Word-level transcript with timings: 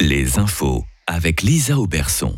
les 0.00 0.38
infos 0.38 0.84
avec 1.06 1.42
Lisa 1.42 1.78
Auberson. 1.78 2.34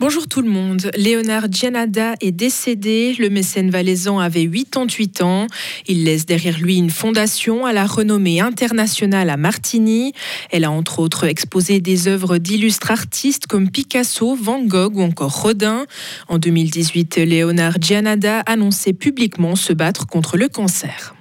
Bonjour 0.00 0.26
tout 0.26 0.40
le 0.40 0.48
monde. 0.48 0.90
Léonard 0.96 1.46
Gianada 1.50 2.14
est 2.20 2.32
décédé. 2.32 3.14
Le 3.18 3.28
mécène 3.30 3.70
valaisan 3.70 4.18
avait 4.18 4.48
88 4.48 5.22
ans. 5.22 5.46
Il 5.86 6.04
laisse 6.04 6.26
derrière 6.26 6.58
lui 6.58 6.76
une 6.76 6.90
fondation 6.90 7.66
à 7.66 7.72
la 7.72 7.86
renommée 7.86 8.40
internationale 8.40 9.30
à 9.30 9.36
Martigny. 9.36 10.12
Elle 10.50 10.64
a 10.64 10.70
entre 10.70 10.98
autres 10.98 11.24
exposé 11.24 11.80
des 11.80 12.08
œuvres 12.08 12.38
d'illustres 12.38 12.90
artistes 12.90 13.46
comme 13.46 13.70
Picasso, 13.70 14.34
Van 14.34 14.64
Gogh 14.64 14.96
ou 14.96 15.02
encore 15.02 15.42
Rodin. 15.42 15.86
En 16.28 16.38
2018, 16.38 17.16
Léonard 17.16 17.74
Gianada 17.80 18.40
annonçait 18.40 18.94
publiquement 18.94 19.54
se 19.54 19.72
battre 19.72 20.06
contre 20.06 20.36
le 20.36 20.48
cancer. 20.48 21.14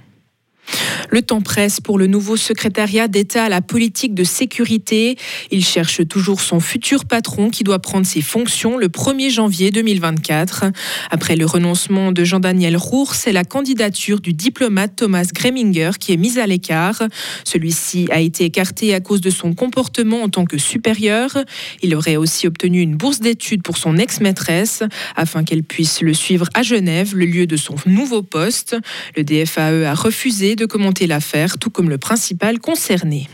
Le 1.14 1.21
temps 1.21 1.41
presse 1.41 1.80
pour 1.80 2.00
le 2.00 2.07
nouveau 2.07 2.38
secrétariat 2.38 3.07
d'État 3.07 3.43
à 3.43 3.50
la 3.50 3.61
politique 3.61 4.16
de 4.16 4.23
sécurité. 4.23 5.16
Il 5.51 5.64
cherche 5.64 6.07
toujours 6.07 6.42
son 6.42 6.60
futur 6.60 7.05
patron 7.05 7.51
qui 7.51 7.64
doit 7.64 7.78
prendre 7.78 8.07
ses 8.07 8.21
fonctions 8.21 8.79
le 8.79 8.88
1er 8.88 9.29
janvier 9.29 9.69
2024. 9.69 10.65
Après 11.11 11.36
le 11.36 11.46
renoncement 11.46 12.11
de 12.11 12.24
Jean-Daniel 12.24 12.78
Roux, 12.78 13.07
c'est 13.14 13.32
la 13.32 13.43
candidature 13.43 14.21
du 14.21 14.33
diplomate 14.33 14.96
Thomas 14.96 15.29
Greminger 15.32 15.91
qui 16.00 16.14
est 16.14 16.18
mise 16.18 16.39
à 16.39 16.47
l'écart. 16.47 17.04
Celui-ci 17.43 18.07
a 18.10 18.19
été 18.19 18.46
écarté 18.46 18.96
à 18.96 19.00
cause 19.00 19.21
de 19.21 19.30
son 19.30 19.54
comportement 19.54 20.24
en 20.24 20.30
tant 20.30 20.46
que 20.46 20.57
supérieur. 20.57 21.38
Il 21.83 21.93
aurait 21.93 22.16
aussi 22.16 22.47
obtenu 22.47 22.82
une 22.82 22.96
bourse 22.96 23.19
d'études 23.19 23.61
pour 23.61 23.77
son 23.77 23.97
ex-maîtresse 23.97 24.82
afin 25.16 25.43
qu'elle 25.43 25.61
puisse 25.61 26.02
le 26.02 26.16
suivre 26.16 26.47
à 26.55 26.64
Genève, 26.64 27.16
le 27.16 27.25
lieu 27.25 27.46
de 27.46 27.55
son 27.55 27.75
nouveau 27.86 28.24
poste. 28.24 28.75
Le 29.16 29.24
DFAE 29.24 29.86
a 29.86 29.93
refusé 29.93 30.55
de 30.55 30.66
commenter 30.66 31.03
l'affaire, 31.07 31.57
tout 31.57 31.70
comme 31.70 31.89
le 31.89 31.98
principal 31.98 32.59
concerné. 32.59 33.28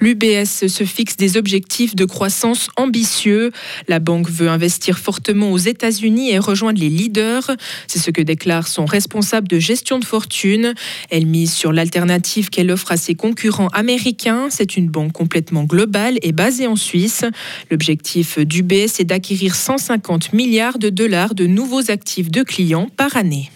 L'UBS 0.00 0.66
se 0.66 0.84
fixe 0.84 1.16
des 1.16 1.36
objectifs 1.36 1.94
de 1.94 2.04
croissance 2.04 2.68
ambitieux. 2.76 3.52
La 3.88 3.98
banque 3.98 4.28
veut 4.28 4.48
investir 4.48 4.98
fortement 4.98 5.52
aux 5.52 5.58
États-Unis 5.58 6.30
et 6.30 6.38
rejoindre 6.38 6.80
les 6.80 6.88
leaders. 6.88 7.50
C'est 7.86 7.98
ce 7.98 8.10
que 8.10 8.22
déclare 8.22 8.66
son 8.66 8.84
responsable 8.84 9.48
de 9.48 9.58
gestion 9.58 9.98
de 9.98 10.04
fortune. 10.04 10.74
Elle 11.10 11.26
mise 11.26 11.52
sur 11.52 11.72
l'alternative 11.72 12.50
qu'elle 12.50 12.70
offre 12.70 12.92
à 12.92 12.96
ses 12.96 13.14
concurrents 13.14 13.68
américains. 13.68 14.48
C'est 14.50 14.76
une 14.76 14.88
banque 14.88 15.12
complètement 15.12 15.64
globale 15.64 16.18
et 16.22 16.32
basée 16.32 16.66
en 16.66 16.76
Suisse. 16.76 17.24
L'objectif 17.70 18.38
d'UBS 18.38 18.98
est 18.98 19.04
d'acquérir 19.04 19.54
150 19.54 20.32
milliards 20.32 20.78
de 20.78 20.88
dollars 20.88 21.34
de 21.34 21.46
nouveaux 21.46 21.90
actifs 21.90 22.30
de 22.30 22.42
clients 22.42 22.88
par 22.96 23.16
année. 23.16 23.50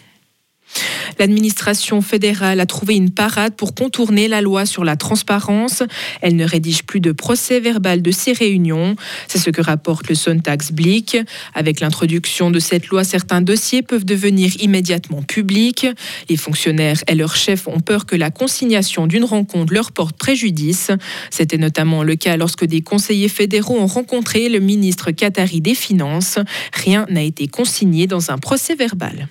L'administration 1.18 2.02
fédérale 2.02 2.60
a 2.60 2.66
trouvé 2.66 2.94
une 2.94 3.10
parade 3.10 3.54
pour 3.54 3.74
contourner 3.74 4.28
la 4.28 4.40
loi 4.40 4.66
sur 4.66 4.84
la 4.84 4.96
transparence. 4.96 5.82
Elle 6.20 6.36
ne 6.36 6.44
rédige 6.44 6.82
plus 6.82 7.00
de 7.00 7.12
procès 7.12 7.60
verbal 7.60 8.02
de 8.02 8.10
ces 8.10 8.32
réunions. 8.32 8.96
C'est 9.28 9.38
ce 9.38 9.50
que 9.50 9.62
rapporte 9.62 10.08
le 10.08 10.14
Sontax 10.14 10.72
Blick. 10.72 11.16
Avec 11.54 11.80
l'introduction 11.80 12.50
de 12.50 12.58
cette 12.58 12.88
loi, 12.88 13.04
certains 13.04 13.40
dossiers 13.40 13.82
peuvent 13.82 14.04
devenir 14.04 14.52
immédiatement 14.60 15.22
publics. 15.22 15.86
Les 16.28 16.36
fonctionnaires 16.36 17.02
et 17.08 17.14
leurs 17.14 17.36
chefs 17.36 17.66
ont 17.68 17.80
peur 17.80 18.06
que 18.06 18.16
la 18.16 18.30
consignation 18.30 19.06
d'une 19.06 19.24
rencontre 19.24 19.72
leur 19.72 19.92
porte 19.92 20.16
préjudice. 20.16 20.90
C'était 21.30 21.58
notamment 21.58 22.02
le 22.02 22.16
cas 22.16 22.36
lorsque 22.36 22.64
des 22.64 22.82
conseillers 22.82 23.28
fédéraux 23.28 23.78
ont 23.78 23.86
rencontré 23.86 24.48
le 24.48 24.60
ministre 24.60 25.10
qatari 25.10 25.60
des 25.60 25.74
Finances. 25.74 26.38
Rien 26.72 27.06
n'a 27.10 27.22
été 27.22 27.48
consigné 27.48 28.06
dans 28.06 28.30
un 28.30 28.38
procès 28.38 28.74
verbal. 28.74 29.28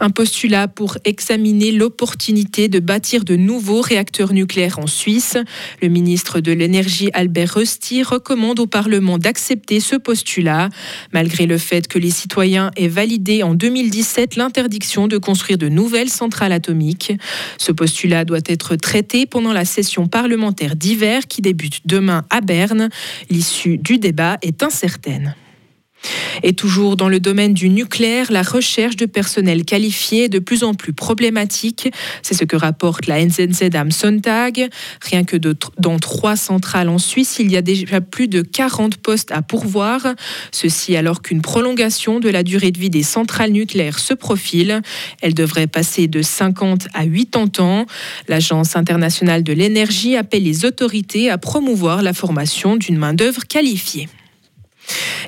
Un 0.00 0.10
postulat 0.10 0.68
pour 0.68 0.98
examiner 1.04 1.72
l'opportunité 1.72 2.68
de 2.68 2.78
bâtir 2.78 3.24
de 3.24 3.36
nouveaux 3.36 3.80
réacteurs 3.80 4.32
nucléaires 4.32 4.78
en 4.78 4.86
Suisse. 4.86 5.36
Le 5.82 5.88
ministre 5.88 6.40
de 6.40 6.52
l'Énergie 6.52 7.10
Albert 7.14 7.54
Rusty 7.54 8.02
recommande 8.02 8.60
au 8.60 8.66
Parlement 8.66 9.18
d'accepter 9.18 9.80
ce 9.80 9.96
postulat, 9.96 10.68
malgré 11.12 11.46
le 11.46 11.58
fait 11.58 11.88
que 11.88 11.98
les 11.98 12.10
citoyens 12.10 12.70
aient 12.76 12.88
validé 12.88 13.42
en 13.42 13.54
2017 13.54 14.36
l'interdiction 14.36 15.08
de 15.08 15.18
construire 15.18 15.58
de 15.58 15.68
nouvelles 15.68 16.10
centrales 16.10 16.52
atomiques. 16.52 17.12
Ce 17.58 17.72
postulat 17.72 18.24
doit 18.24 18.38
être 18.46 18.76
traité 18.76 19.26
pendant 19.26 19.52
la 19.52 19.64
session 19.64 20.06
parlementaire 20.06 20.76
d'hiver 20.76 21.26
qui 21.26 21.42
débute 21.42 21.80
demain 21.86 22.24
à 22.30 22.40
Berne. 22.40 22.88
L'issue 23.30 23.78
du 23.78 23.98
débat 23.98 24.38
est 24.42 24.62
incertaine. 24.62 25.34
Et 26.42 26.52
toujours 26.52 26.96
dans 26.96 27.08
le 27.08 27.20
domaine 27.20 27.54
du 27.54 27.68
nucléaire, 27.68 28.30
la 28.30 28.42
recherche 28.42 28.96
de 28.96 29.06
personnel 29.06 29.64
qualifié 29.64 30.24
est 30.24 30.28
de 30.28 30.38
plus 30.38 30.64
en 30.64 30.74
plus 30.74 30.92
problématique. 30.92 31.90
C'est 32.22 32.34
ce 32.34 32.44
que 32.44 32.56
rapporte 32.56 33.06
la 33.06 33.24
NZZ 33.24 33.74
am 33.74 33.90
Sonntag. 33.90 34.68
Rien 35.02 35.24
que 35.24 35.36
dans 35.36 35.98
trois 35.98 36.36
centrales 36.36 36.88
en 36.88 36.98
Suisse, 36.98 37.36
il 37.38 37.50
y 37.50 37.56
a 37.56 37.62
déjà 37.62 38.00
plus 38.00 38.28
de 38.28 38.42
40 38.42 38.96
postes 38.98 39.32
à 39.32 39.42
pourvoir. 39.42 40.06
Ceci 40.52 40.96
alors 40.96 41.22
qu'une 41.22 41.42
prolongation 41.42 42.20
de 42.20 42.28
la 42.28 42.42
durée 42.42 42.70
de 42.70 42.78
vie 42.78 42.90
des 42.90 43.02
centrales 43.02 43.50
nucléaires 43.50 43.98
se 43.98 44.14
profile. 44.14 44.82
Elle 45.20 45.34
devrait 45.34 45.66
passer 45.66 46.06
de 46.06 46.22
50 46.22 46.88
à 46.94 47.04
80 47.06 47.64
ans. 47.64 47.86
L'Agence 48.28 48.76
internationale 48.76 49.42
de 49.42 49.52
l'énergie 49.52 50.16
appelle 50.16 50.44
les 50.44 50.64
autorités 50.64 51.30
à 51.30 51.38
promouvoir 51.38 52.02
la 52.02 52.12
formation 52.12 52.76
d'une 52.76 52.96
main-d'œuvre 52.96 53.46
qualifiée. 53.46 54.08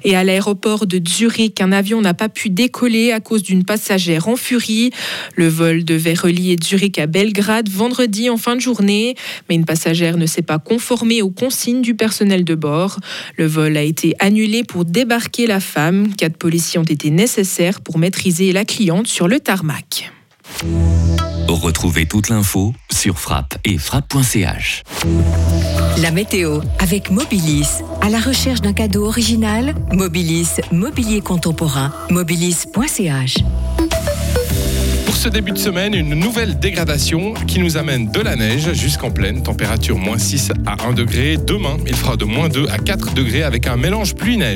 Et 0.04 0.16
à 0.16 0.24
l'aéroport 0.24 0.86
de 0.86 1.00
Zurich, 1.06 1.60
un 1.60 1.72
avion 1.72 2.00
n'a 2.00 2.14
pas 2.14 2.28
pu 2.28 2.50
décoller 2.50 3.12
à 3.12 3.20
cause 3.20 3.42
d'une 3.42 3.64
passagère 3.64 4.28
en 4.28 4.36
furie. 4.36 4.90
Le 5.36 5.48
vol 5.48 5.84
devait 5.84 6.14
relier 6.14 6.56
Zurich 6.62 6.98
à 6.98 7.06
Belgrade 7.06 7.68
vendredi 7.68 8.30
en 8.30 8.36
fin 8.36 8.56
de 8.56 8.60
journée, 8.60 9.14
mais 9.48 9.54
une 9.54 9.64
passagère 9.64 10.16
ne 10.16 10.26
s'est 10.26 10.42
pas 10.42 10.58
conformée 10.58 11.22
aux 11.22 11.30
consignes 11.30 11.82
du 11.82 11.94
personnel 11.94 12.44
de 12.44 12.54
bord. 12.54 12.98
Le 13.36 13.46
vol 13.46 13.76
a 13.76 13.82
été 13.82 14.14
annulé 14.18 14.64
pour 14.64 14.84
débarquer 14.84 15.46
la 15.46 15.60
femme. 15.60 16.14
Quatre 16.14 16.36
policiers 16.36 16.80
ont 16.80 16.84
été 16.84 17.10
nécessaires 17.10 17.80
pour 17.80 17.98
maîtriser 17.98 18.52
la 18.52 18.64
cliente 18.64 19.06
sur 19.06 19.28
le 19.28 19.40
tarmac. 19.40 20.10
Retrouvez 21.48 22.06
toute 22.06 22.28
l'info 22.28 22.74
sur 22.90 23.18
frappe 23.18 23.58
et 23.64 23.76
frappe.ch. 23.76 24.82
La 25.98 26.10
météo 26.10 26.60
avec 26.78 27.10
Mobilis. 27.10 27.82
À 28.00 28.08
la 28.08 28.18
recherche 28.18 28.60
d'un 28.60 28.72
cadeau 28.72 29.06
original, 29.06 29.74
Mobilis, 29.92 30.60
mobilier 30.72 31.20
contemporain, 31.20 31.92
mobilis.ch. 32.10 33.38
Pour 35.04 35.16
ce 35.16 35.28
début 35.28 35.52
de 35.52 35.58
semaine, 35.58 35.94
une 35.94 36.14
nouvelle 36.14 36.58
dégradation 36.58 37.34
qui 37.46 37.58
nous 37.58 37.76
amène 37.76 38.10
de 38.10 38.20
la 38.20 38.36
neige 38.36 38.72
jusqu'en 38.72 39.10
pleine, 39.10 39.42
température 39.42 39.98
moins 39.98 40.18
6 40.18 40.52
à 40.66 40.86
1 40.86 40.92
degré. 40.92 41.36
Demain, 41.36 41.76
il 41.86 41.94
fera 41.94 42.16
de 42.16 42.24
moins 42.24 42.48
2 42.48 42.68
à 42.68 42.78
4 42.78 43.12
degrés 43.12 43.42
avec 43.42 43.66
un 43.66 43.76
mélange 43.76 44.14
pluie-neige. 44.14 44.48